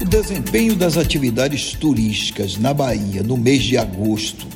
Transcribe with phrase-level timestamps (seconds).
[0.00, 4.46] O desempenho das atividades turísticas na Bahia no mês de agosto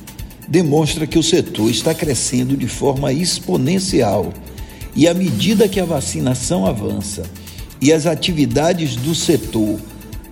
[0.47, 4.33] demonstra que o setor está crescendo de forma exponencial
[4.95, 7.23] e à medida que a vacinação avança
[7.81, 9.77] e as atividades do setor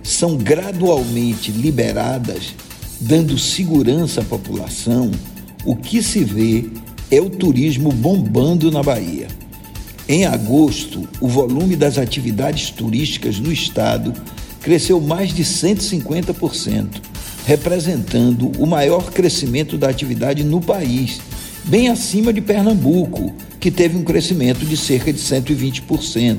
[0.02, 2.54] são gradualmente liberadas,
[2.98, 5.10] dando segurança à população,
[5.62, 6.70] o que se vê
[7.10, 9.28] é o turismo bombando na Bahia.
[10.08, 14.14] Em agosto, o volume das atividades turísticas no estado
[14.62, 16.86] cresceu mais de 150%,
[17.44, 21.20] representando o maior crescimento da atividade no país,
[21.64, 26.38] bem acima de Pernambuco, que teve um crescimento de cerca de 120%,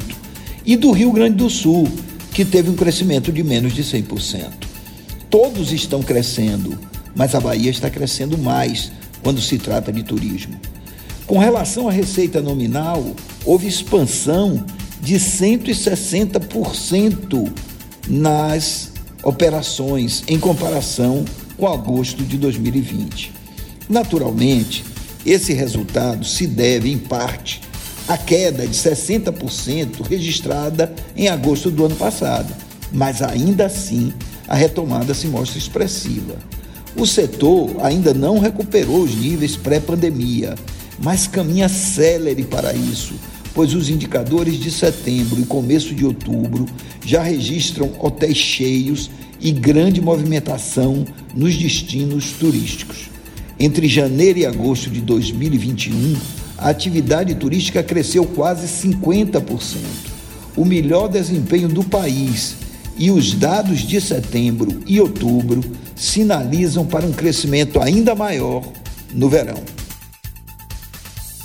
[0.66, 1.90] e do Rio Grande do Sul,
[2.34, 4.50] que teve um crescimento de menos de 100%.
[5.30, 6.80] Todos estão crescendo,
[7.16, 10.58] mas a Bahia está crescendo mais quando se trata de turismo.
[11.26, 13.04] Com relação à receita nominal,
[13.46, 14.66] houve expansão
[15.02, 17.52] de 160%
[18.08, 18.92] nas
[19.24, 21.24] operações em comparação
[21.58, 23.32] com agosto de 2020.
[23.90, 24.84] Naturalmente,
[25.26, 27.62] esse resultado se deve, em parte,
[28.08, 32.54] à queda de 60% registrada em agosto do ano passado,
[32.92, 34.14] mas ainda assim
[34.48, 36.36] a retomada se mostra expressiva.
[36.96, 40.56] O setor ainda não recuperou os níveis pré-pandemia,
[41.00, 43.16] mas caminha célere para isso,
[43.54, 46.66] pois os indicadores de setembro e começo de outubro
[47.06, 53.10] já registram hotéis cheios e grande movimentação nos destinos turísticos.
[53.60, 56.16] Entre janeiro e agosto de 2021,
[56.58, 59.78] a atividade turística cresceu quase 50%,
[60.56, 62.56] o melhor desempenho do país,
[62.98, 65.64] e os dados de setembro e outubro
[65.96, 68.64] sinalizam para um crescimento ainda maior
[69.14, 69.58] no verão.